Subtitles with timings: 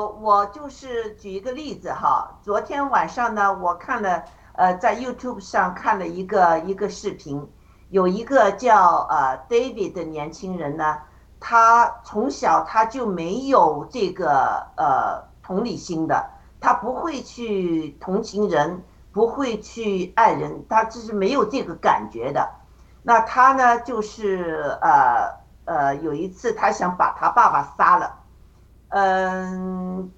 [0.00, 7.46] 我就是举一个例子哈，昨天晚上呢，我看了呃，在 YouTube 上看了一个一个视频，
[7.90, 10.98] 有一个叫呃 David 的年轻人呢，
[11.38, 18.82] 他从小他就没有这个呃同理心的，他不会去同情人，
[19.12, 22.48] 不会去爱人，他就是没有这个感觉的。
[23.02, 25.34] 那他呢，就是呃
[25.66, 28.20] 呃，有一次他想把他爸爸杀了。
[28.94, 30.10] 嗯，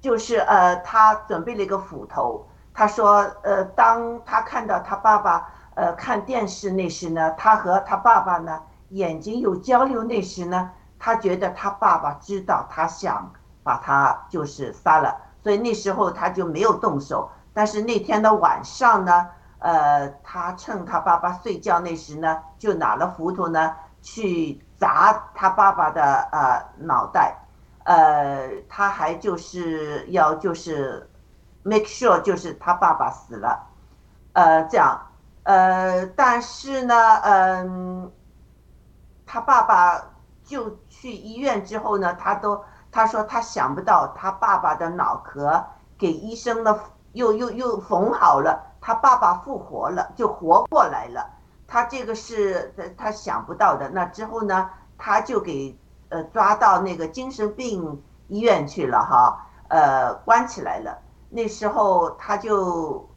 [0.00, 2.46] 就是呃，他准备了一个斧头。
[2.72, 13.28] 他说，呃，当他看到他爸爸呃看电视那时呢，他和他爸爸呢眼睛有交流那时呢，他觉得他爸爸知道他想
[13.64, 15.12] 把他就是杀了，
[15.42, 17.28] 所以那时候他就没有动手。
[17.52, 19.26] 但是那天的晚上呢，
[19.58, 27.36] 呃，他趁他爸爸睡觉那时呢，就拿了斧头呢去砸他爸爸的呃脑袋。
[27.88, 31.08] 呃，他还就是要就是
[31.62, 33.66] make sure 就是他爸爸死了，
[34.34, 35.00] 呃，这样，
[35.44, 38.12] 呃，但是呢，嗯，
[39.24, 40.04] 他爸爸
[40.44, 45.64] 就去医院之后呢，他都他说他想不到他爸爸的脑壳
[45.96, 46.78] 给医生呢
[47.14, 51.26] 又又又缝好了，他爸爸复活了，就活过来了，
[51.66, 53.88] 他这个是他想不到的。
[53.88, 55.74] 那之后呢，他就给。
[56.10, 60.98] 呃，抓到那个精神病医院去了哈，呃，关起来了。
[61.30, 63.08] 那时候他就，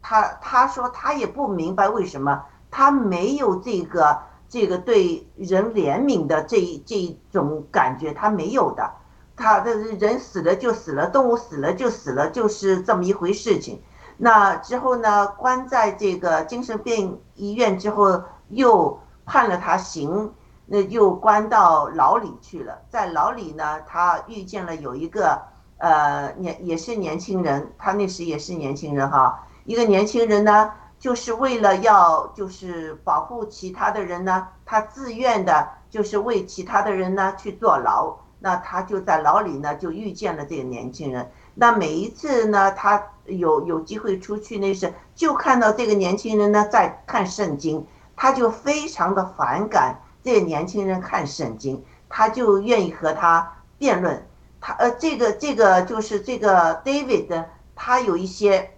[0.00, 8.90] 他他说他也不明白为什么他没有这个这个对人怜悯的这这种感觉，他没有的。
[9.34, 13.82] 他的人死了就死了，动物死了就死了，就是这么一回事情。
[14.18, 20.32] 那之后呢，关在这个精神病医院之后，又判了他刑。
[20.72, 25.38] 那又关到牢里去了，在牢里呢，他遇见了有一个
[25.76, 50.00] 呃年也是年轻人，他那时也是年轻人哈，一个年轻人呢，就是为了要就是保护其他的人呢，他自愿的，就是为其他的人呢去坐牢，那他就在牢里呢就遇见了这个年轻人，那每一次呢，他有有机会出去那时，就看到这个年轻人呢在看圣经，他就非常的反感。
[50.22, 54.26] 这个年轻人看圣经，他就愿意和他辩论。
[54.60, 58.76] 他呃，这个这个就是这个 David，他有一些，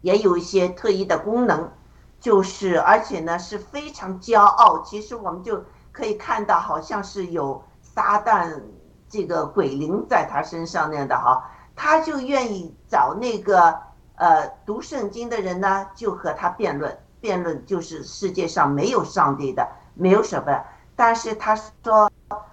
[0.00, 1.72] 也有一些特异的功能，
[2.20, 4.82] 就是而且呢是非常骄傲。
[4.84, 8.62] 其实我们就可以看到，好像是有撒旦
[9.08, 11.50] 这个鬼灵在他身上那样的哈。
[11.74, 13.76] 他就愿意找那个
[14.14, 16.96] 呃读圣经的人呢，就和他辩论。
[17.20, 19.68] 辩论就是世界上没有上帝的。
[20.00, 20.64] 没有什么，
[20.96, 22.10] 但是他说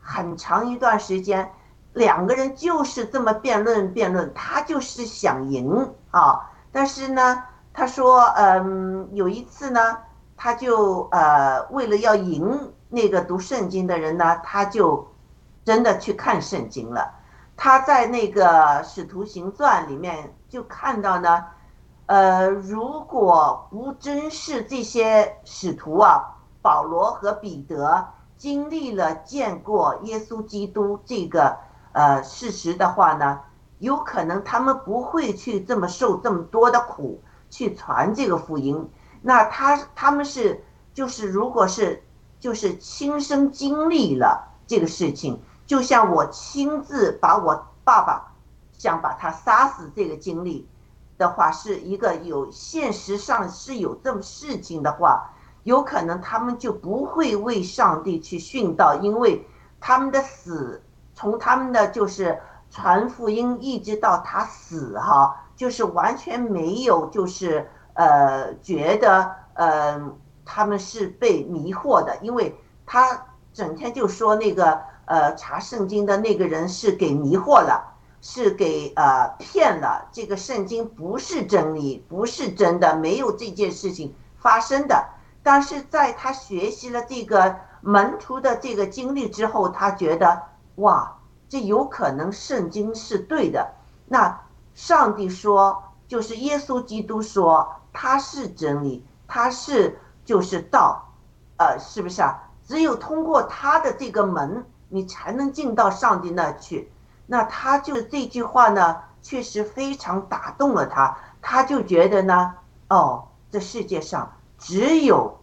[0.00, 1.48] 很长一段时间，
[1.92, 6.50] 两个人就是这么辩论辩论，他就是想赢啊。
[6.72, 9.98] 但是呢，他说，嗯，有一次呢，
[10.36, 15.06] 他就呃为了要赢那个读圣经的人呢，他就
[15.64, 17.08] 真的去看圣经了。
[17.56, 21.44] 他在那个使徒行传里面就看到呢，
[22.06, 26.34] 呃，如果不真是这些使徒啊。
[26.60, 31.56] 保罗和彼得经历了见过耶稣基督这个
[31.92, 33.40] 呃事实的话呢，
[33.78, 37.20] 有可能他们不会去这么受这么多的苦
[37.50, 38.88] 去传这个福音。
[39.22, 40.64] 那他他们是
[40.94, 42.02] 就是如果是
[42.38, 48.32] 就是亲身经历了这个事情，就像我亲自把我爸爸
[48.72, 50.68] 想把他杀死这个经历
[51.16, 55.30] 的话，是一个有现实上是有这么事情的话。
[55.68, 59.46] 有可能他们就不会为上帝去殉道，因为
[59.78, 62.40] 他们的死，从他们的就是
[62.70, 70.10] 传福音一直到他死哈，就是完全没有就是呃觉得呃
[70.42, 85.17] 他们是被迷惑的，因为他整天就说那个呃查圣经的那个人是给迷惑了，是给呃骗了，这个圣经不是真理，不是真的，没有这件事情发生的。
[85.50, 90.42] 但是在他学习了这个门徒的这个经历之后，他觉得
[90.74, 91.16] 哇，
[91.48, 93.66] 这有可能圣经是对的。
[94.04, 94.42] 那
[94.74, 101.02] 上帝说，就是耶稣基督说他是真理，他是就是道，
[101.56, 102.42] 呃，是不是啊？
[102.62, 106.92] 只有通过他的这个门，你才能进到上帝那去。
[107.26, 111.16] 那他就这句话呢，确实非常打动了他。
[111.40, 112.52] 他就觉得呢，
[112.90, 115.37] 哦，这世界上只有。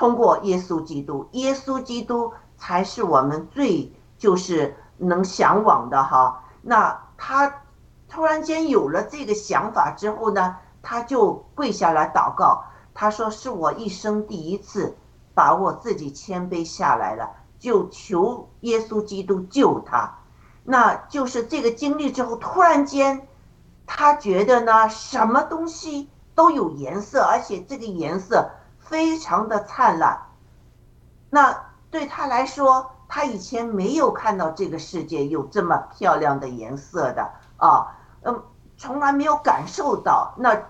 [0.00, 6.42] 通过耶稣基督，耶稣基督才是我们最就是能向往的哈。
[6.62, 7.54] 那他
[8.08, 12.64] 突然间有了这个想法之后呢，他就跪下来祷告，
[12.94, 14.96] 他说：“是我一生第一次
[15.34, 20.16] 把我自己谦卑下来了，就求耶稣基督救他。”
[20.64, 23.28] 那就是这个经历之后，突然间，
[23.86, 28.50] 他觉得呢，什么东西都有颜色，而且这个颜色
[28.90, 30.20] 非常的灿烂。
[31.30, 31.56] 那
[31.92, 37.86] 对他来说，他以前没有看到这个世界有这么漂亮的颜色的啊，
[38.22, 38.42] 嗯，
[38.76, 40.34] 从来没有感受到。
[40.36, 40.60] 那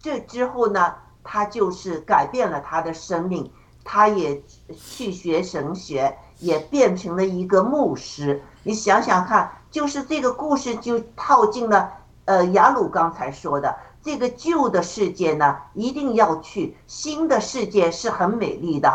[0.00, 3.52] 这之后呢，他就是改变了他的生命，
[3.84, 4.42] 他也
[4.74, 8.42] 去学神学，也变成了一个牧师。
[8.62, 11.92] 你想想看，就是这个故事就套进了，
[12.24, 13.76] 呃，雅鲁刚才说的
[14.08, 18.86] 这个旧的世界呢，一定要去，新的世界是很美丽的。